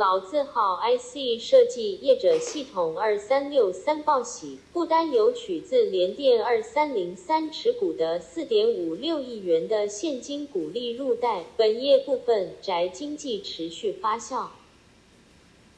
[0.00, 14.46] 老字号 IC 设计业者系统二三六三报喜，不单有取自联电二三零三持股的四点五六亿元的现金股利入袋，本业部分宅经济持续发酵。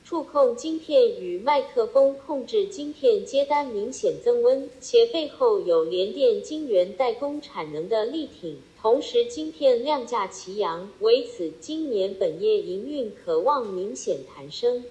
[0.05, 8.63] 触控晶片与麦克风控制晶片接单明显增温，且背后有联电晶圆代工产能的力挺。
[8.83, 14.85] 同时，晶片量价齐扬，为此今年本业营运可望明显弹升。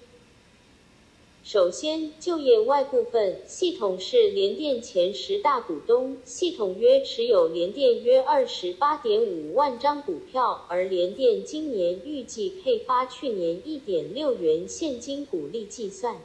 [1.44, 16.16] 首先，就业外部分，系统是联电前十大股东，系统约持有联电约二十八点五万张股票，而联电今年预计配发去年一点六元现金股利计算。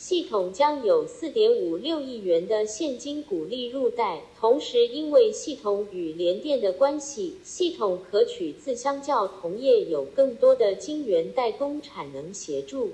[0.00, 12.92] 系统将有四点五六亿元的现金股利入袋，同时因为系统与联电的关系，系统可取自相较同业有更多的晶圆代工产能协助。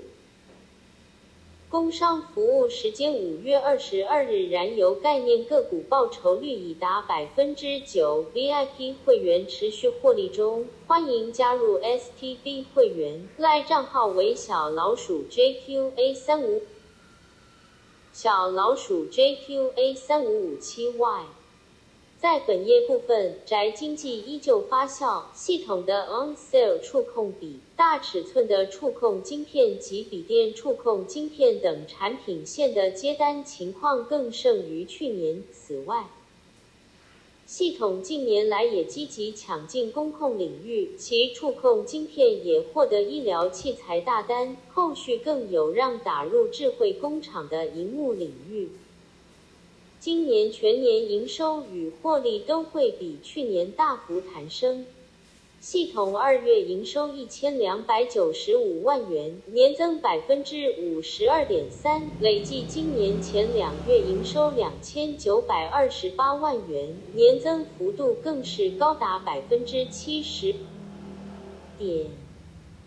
[1.69, 16.63] 工商服务时间五月二十二日燃油概念个股报酬率已达百分之九，VIP 会员持续获利中，欢迎加入 STB 会员，赖账号为小老鼠 JQA 三五。
[18.19, 21.25] 小老鼠 JQA 三五五七 Y，
[22.17, 35.43] 在本页部分，宅经济依旧发酵，系统的 On Sale 触控笔、大尺寸的触控晶片及笔电触控晶片等产品线的接单情况更胜于去年。
[35.53, 36.07] 此外，
[37.57, 48.69] 系统近年来也积极抢进工控领域，其触控晶片也获得医疗器材大单，后续更有让打入智慧工厂的荧幕领域。
[49.99, 54.85] 今年全年营收与获利都会比去年大幅攀升。
[55.59, 70.53] 系统二月营收一千两百九十五万元，年增百分之五十二点三，累计今年前两月营收两千九百二十八万元，年增幅度更是高达百分之七十
[71.79, 72.05] 点。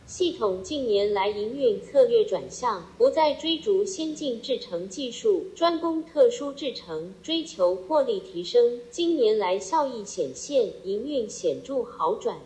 [0.07, 8.81] 系统近年来营运策略转向，不再追逐先进制程技术，专攻特殊制程，追求获利提升。
[8.91, 12.39] 今年来效益显现，营运显著好转。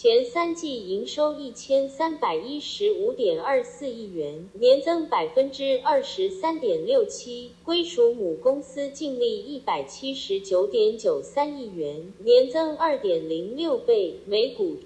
[0.00, 14.76] 前三季营收一千三百一十五点二四亿元，年增百分之二十三点六七，归属母公司净利一百七十九点九三亿元，年增二点零六倍，每股。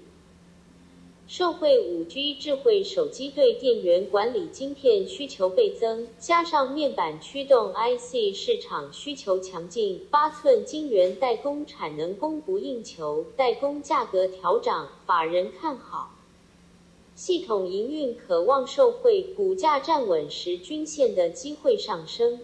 [1.35, 16.11] 受惠五 G 智慧手机对电源管理晶片需求倍增，加上面板驱动 IC 市场需求强劲，八寸晶圆代工产能供不应求，代工价格调涨，法人看好。
[17.15, 22.41] 系统营运渴望受惠，股价站稳时均线的机会上升。